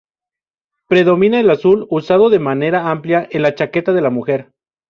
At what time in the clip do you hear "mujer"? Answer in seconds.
4.09-4.49